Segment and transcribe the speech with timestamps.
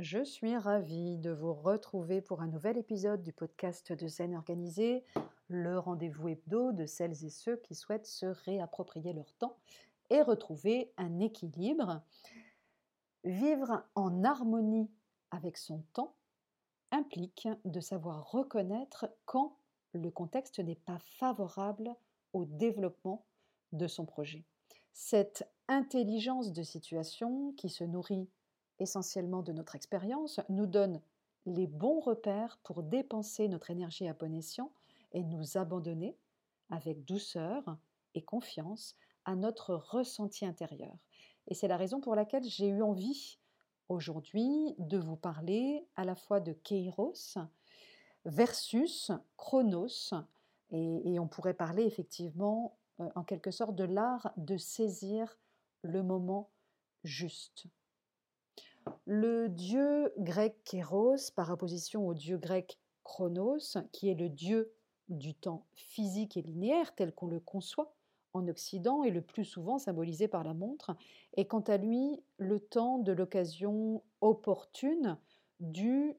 [0.00, 5.04] Je suis ravie de vous retrouver pour un nouvel épisode du podcast de Zen Organisé,
[5.48, 9.58] le rendez-vous hebdo de celles et ceux qui souhaitent se réapproprier leur temps
[10.08, 12.00] et retrouver un équilibre.
[13.24, 14.90] Vivre en harmonie
[15.32, 16.14] avec son temps
[16.92, 19.58] implique de savoir reconnaître quand
[19.92, 21.94] le contexte n'est pas favorable
[22.32, 23.26] au développement
[23.72, 24.46] de son projet.
[24.94, 28.30] Cette intelligence de situation qui se nourrit
[28.80, 31.00] essentiellement de notre expérience, nous donne
[31.46, 34.72] les bons repères pour dépenser notre énergie à bon escient
[35.12, 36.16] et nous abandonner
[36.70, 37.76] avec douceur
[38.14, 40.96] et confiance à notre ressenti intérieur.
[41.48, 43.38] Et c'est la raison pour laquelle j'ai eu envie
[43.88, 47.38] aujourd'hui de vous parler à la fois de Kairos
[48.24, 50.12] versus Chronos,
[50.72, 55.38] et, on pourrait parler effectivement euh, en quelque sorte de l'art de saisir
[55.82, 56.50] le moment
[57.02, 57.66] juste.
[59.06, 64.72] Le dieu grec Kéros, par opposition au dieu grec Chronos, qui est le dieu
[65.08, 67.94] du temps physique et linéaire tel qu'on le conçoit
[68.32, 70.96] en Occident et le plus souvent symbolisé par la montre,
[71.36, 75.18] est quant à lui le temps de l'occasion opportune
[75.58, 76.14] du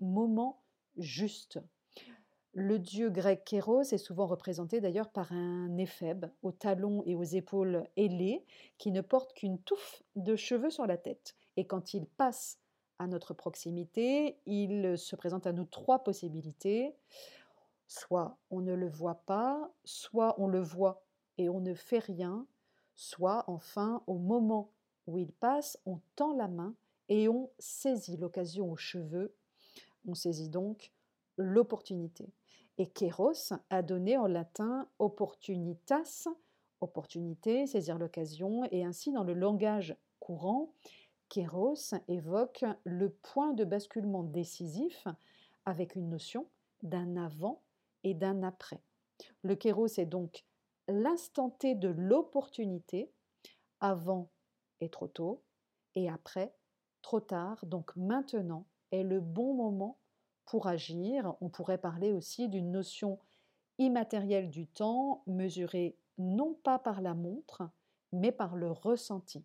[0.00, 0.62] moment
[0.96, 1.60] juste.
[2.52, 7.22] Le dieu grec Kéros est souvent représenté d'ailleurs par un éphèbe aux talons et aux
[7.22, 8.44] épaules ailés
[8.78, 11.36] qui ne porte qu'une touffe de cheveux sur la tête.
[11.56, 12.58] Et quand il passe
[12.98, 16.94] à notre proximité, il se présente à nous trois possibilités.
[17.86, 21.04] Soit on ne le voit pas, soit on le voit
[21.38, 22.46] et on ne fait rien,
[22.94, 24.72] soit enfin au moment
[25.06, 26.74] où il passe, on tend la main
[27.08, 29.34] et on saisit l'occasion aux cheveux.
[30.08, 30.92] On saisit donc
[31.36, 32.32] l'opportunité.
[32.78, 36.26] Et kéros a donné en latin opportunitas,
[36.80, 40.72] opportunité, saisir l'occasion, et ainsi dans le langage courant,
[41.28, 45.06] kéros évoque le point de basculement décisif
[45.64, 46.48] avec une notion
[46.82, 47.62] d'un avant
[48.04, 48.80] et d'un après.
[49.42, 50.44] Le kéros est donc
[50.88, 53.10] l'instant T de l'opportunité,
[53.80, 54.30] avant
[54.80, 55.42] est trop tôt,
[55.94, 56.54] et après
[57.02, 59.98] trop tard, donc maintenant est le bon moment
[60.44, 61.34] pour agir.
[61.40, 63.18] On pourrait parler aussi d'une notion
[63.78, 67.68] immatérielle du temps, mesurée non pas par la montre,
[68.12, 69.44] mais par le ressenti.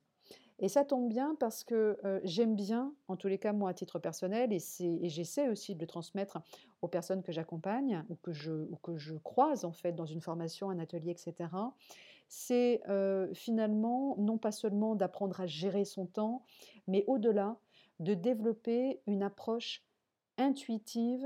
[0.62, 3.74] Et ça tombe bien parce que euh, j'aime bien, en tous les cas moi à
[3.74, 4.60] titre personnel, et,
[5.10, 6.40] j'essaie aussi de le transmettre
[6.84, 11.12] aux personnes que j'accompagne ou, que je, croise en fait dans une formation, un atelier,
[11.12, 11.50] etc.
[12.28, 16.46] C'est euh, finalement non pas seulement d'apprendre à gérer son temps,
[16.88, 17.58] mais au-delà
[18.00, 19.84] de développer une approche
[20.38, 21.26] intuitive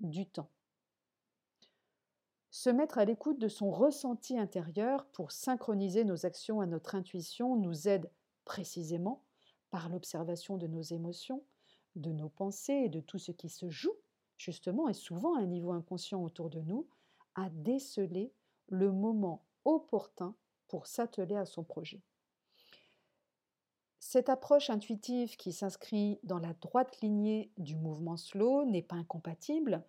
[0.00, 0.50] du temps.
[2.50, 7.56] Se mettre à l'écoute de son ressenti intérieur pour synchroniser nos actions à notre intuition
[7.56, 8.10] nous aide
[8.46, 9.22] précisément
[9.70, 11.44] par l'observation de nos émotions,
[11.96, 13.96] de nos pensées et de tout ce qui se joue,
[14.38, 16.88] justement et souvent à un niveau inconscient autour de nous,
[17.34, 18.32] à déceler
[18.68, 20.34] le moment opportun
[20.68, 22.00] pour s'atteler à son projet.
[23.98, 29.84] Cette approche intuitive qui s'inscrit dans la droite lignée du mouvement slow n'est pas incompatible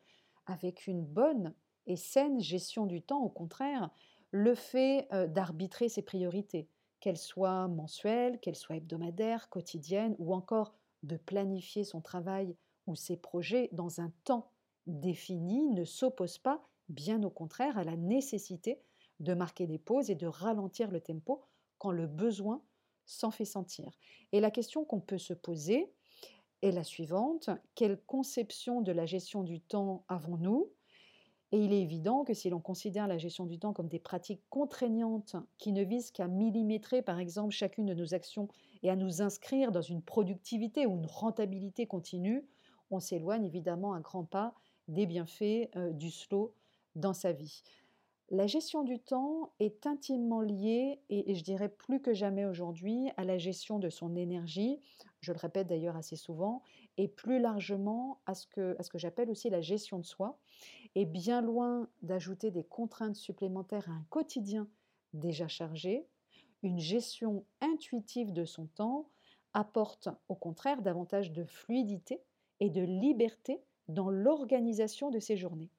[0.47, 1.53] avec une bonne
[1.85, 3.91] et saine gestion du temps, au contraire,
[4.31, 6.67] le fait euh, d'arbitrer ses priorités,
[6.99, 12.55] qu'elles soient mensuelles, qu'elles soient hebdomadaires, quotidiennes, ou encore de planifier son travail
[12.87, 14.51] ou ses projets dans un temps
[14.87, 18.81] défini ne s'oppose pas, bien au contraire, à la nécessité
[19.19, 21.43] de marquer des pauses et de ralentir le tempo
[21.77, 22.63] quand le besoin
[23.05, 23.91] s'en fait sentir.
[24.31, 25.93] Et la question qu'on peut se poser
[26.61, 27.49] est la suivante.
[27.75, 30.71] Quelle conception de la gestion du temps avons-nous?
[31.51, 34.43] Et il est évident que si l'on considère la gestion du temps comme des pratiques
[34.49, 38.49] contraignantes qui ne visent qu'à millimétrer par exemple chacune de nos actions
[38.83, 42.45] et à nous inscrire dans une productivité ou une rentabilité continue,
[42.91, 44.53] on s'éloigne évidemment un grand pas
[44.87, 46.53] des bienfaits euh, du slow
[46.95, 47.63] dans sa vie.
[48.29, 53.23] La gestion du temps est intimement liée, et, je dirais plus que jamais aujourd'hui, à
[53.23, 54.81] la gestion de son énergie,
[55.21, 56.61] je le répète d'ailleurs assez souvent,
[56.97, 60.37] et plus largement à ce que, à ce que j'appelle aussi la gestion de soi.
[60.99, 64.67] Et bien loin d'ajouter des contraintes supplémentaires à un quotidien
[65.13, 66.07] déjà chargé,
[66.63, 69.07] une gestion intuitive de son temps
[69.53, 72.19] apporte au contraire davantage de fluidité
[72.59, 75.69] et de liberté dans l'organisation de ses journées.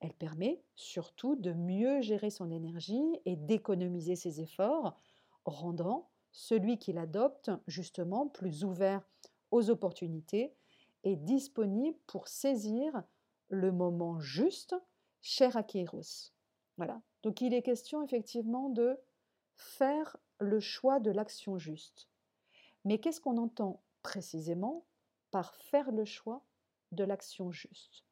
[0.00, 4.96] Elle permet surtout de mieux gérer son énergie et d'économiser ses efforts,
[5.44, 9.08] rendant celui qui l'adopte justement plus ouvert
[9.52, 10.56] aux opportunités
[11.04, 13.04] et disponible pour saisir
[13.48, 14.74] le moment juste
[15.20, 16.32] cher à Kairos.
[16.76, 17.00] Voilà.
[17.22, 18.98] Donc il est question effectivement de
[19.56, 22.08] faire le choix de l'action juste.
[22.84, 24.84] Mais qu'est-ce qu'on entend précisément
[25.30, 26.44] par faire le choix
[26.92, 28.04] de l'action juste?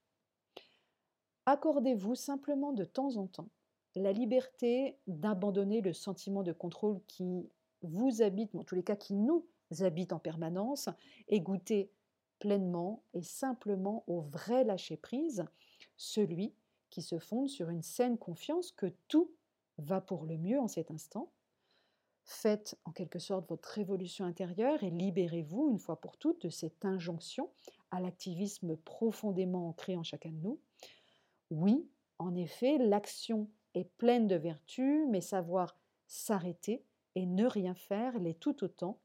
[1.46, 3.50] Accordez-vous simplement de temps en temps
[3.96, 7.48] la liberté d'abandonner le sentiment de contrôle qui
[7.82, 9.46] vous habite, en tous les cas qui nous
[9.80, 10.88] habite en permanence,
[11.28, 11.92] et goûter
[12.44, 15.46] pleinement et simplement au vrai lâcher-prise,
[15.96, 16.52] celui
[16.90, 19.32] qui se fonde sur une saine confiance que tout
[19.78, 21.32] va pour le mieux en cet instant.
[22.26, 26.84] Faites en quelque sorte votre révolution intérieure et libérez-vous une fois pour toutes de cette
[26.84, 27.48] injonction
[27.90, 30.60] à l'activisme profondément ancré en chacun de nous.
[31.48, 31.88] Oui,
[32.18, 38.38] en effet, l'action est pleine de vertus, mais savoir s'arrêter et ne rien faire l'est
[38.38, 38.98] tout autant.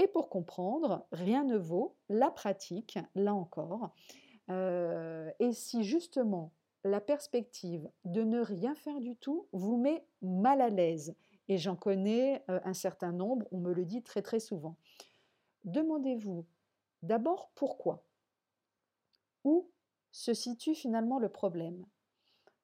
[0.00, 3.90] Et pour comprendre, rien ne vaut la pratique, là encore.
[4.48, 6.52] Euh, et si justement
[6.84, 11.14] la perspective de ne rien faire du tout vous met mal à l'aise,
[11.48, 14.76] et j'en connais euh, un certain nombre, on me le dit très très souvent,
[15.64, 16.46] demandez-vous
[17.02, 18.02] d'abord pourquoi
[19.44, 19.68] Où
[20.12, 21.84] se situe finalement le problème?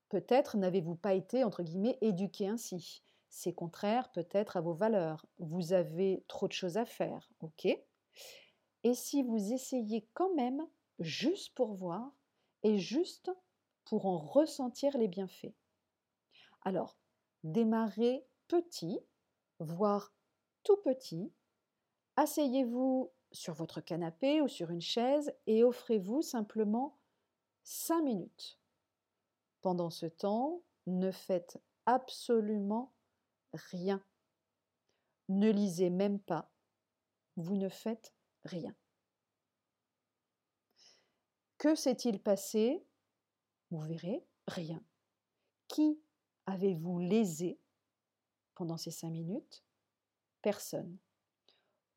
[0.09, 3.03] Peut-être n'avez-vous pas été, entre guillemets, éduqué ainsi.
[3.29, 5.27] C'est contraire peut-être à vos valeurs.
[5.39, 7.67] Vous avez trop de choses à faire, ok?
[8.85, 10.67] Et si vous essayez quand même,
[10.99, 12.13] juste pour voir,
[12.63, 13.31] et juste
[13.85, 15.55] pour en ressentir les bienfaits
[16.63, 16.97] Alors,
[17.45, 18.99] démarrez petit,
[19.61, 20.13] voire
[20.63, 21.33] tout petit.
[22.17, 26.99] Asseyez-vous sur votre canapé ou sur une chaise et offrez-vous simplement
[27.65, 28.59] 5 minutes
[29.67, 32.93] pendant ce temps, ne faites absolument
[33.53, 34.03] rien.
[35.29, 36.51] Ne lisez même pas.
[37.37, 38.15] Vous ne faites
[38.45, 38.75] rien.
[41.59, 42.85] Que s'est-il passé?
[43.71, 44.83] Vous verrez, rien.
[45.69, 46.01] Qui
[46.47, 47.59] avez-vous lésé
[48.55, 49.65] pendant ces cinq minutes?
[50.43, 50.97] Personne.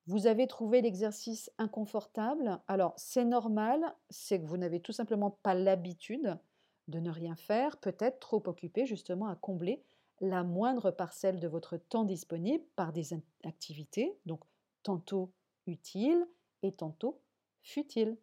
[0.08, 2.60] Vous avez trouvé l'exercice inconfortable?
[2.68, 6.40] Alors, c'est normal, c'est que vous n'avez tout simplement pas l'habitude
[6.88, 9.84] de ne rien faire, peut-être trop occupé justement à combler
[10.22, 13.10] la moindre parcelle de votre temps disponible par des
[13.44, 14.42] activités, donc
[14.84, 15.32] tantôt
[15.68, 16.28] utiles
[16.64, 17.22] et tantôt
[17.62, 18.18] futiles.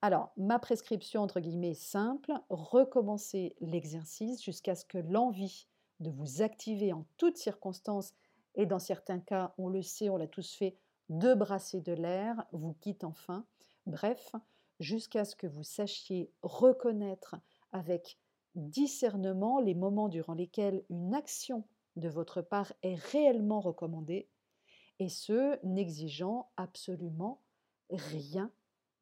[0.00, 5.68] Alors, ma prescription entre guillemets simple, recommencez l'exercice jusqu'à ce que l'envie
[6.00, 8.12] de vous activer en toutes circonstances,
[8.54, 10.76] et dans certains cas, on le sait, on l'a tous fait,
[11.08, 13.46] de brasser de l'air, vous quitte enfin.
[13.86, 14.32] Bref,
[14.80, 17.36] jusqu'à ce que vous sachiez reconnaître
[17.70, 18.18] avec
[18.54, 21.64] discernement les moments durant lesquels une action
[21.96, 24.28] de votre part est réellement recommandée,
[24.98, 27.42] et ce, n'exigeant absolument
[27.90, 28.52] rien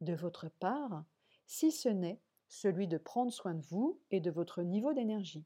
[0.01, 1.05] de votre part,
[1.47, 5.45] si ce n'est celui de prendre soin de vous et de votre niveau d'énergie.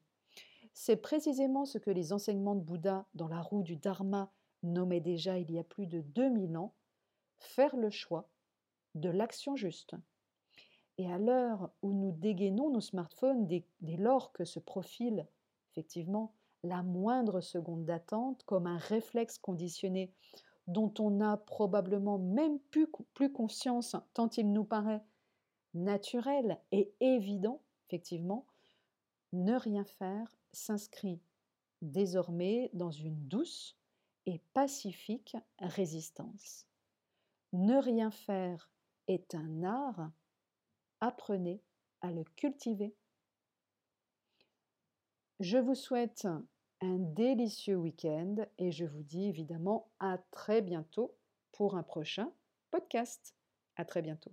[0.73, 5.39] C'est précisément ce que les enseignements de Bouddha dans la roue du Dharma nommaient déjà
[5.39, 6.75] il y a plus de 2000 ans,
[7.39, 8.31] faire le choix
[8.95, 9.95] de l'action juste.
[10.99, 13.65] Et à l'heure où nous dégainons nos smartphones, dès,
[13.97, 15.27] lors que se profile
[15.73, 16.33] effectivement
[16.63, 20.13] la moindre seconde d'attente comme un réflexe conditionné
[20.67, 25.03] dont on n'a probablement même plus, plus conscience tant il nous paraît
[25.75, 28.47] naturel et évident, effectivement,
[29.33, 31.21] ne rien faire s'inscrit
[31.83, 33.77] désormais dans une douce
[34.27, 36.67] et pacifique résistance.
[37.53, 38.71] Ne rien faire
[39.07, 40.11] est un art
[41.01, 41.61] apprenez
[42.01, 42.95] à le cultiver.
[45.41, 46.27] Je vous souhaite
[46.81, 51.17] un délicieux week-end et je vous dis évidemment à très bientôt
[51.53, 52.31] pour un prochain
[52.71, 53.35] podcast.
[53.77, 54.33] À très bientôt.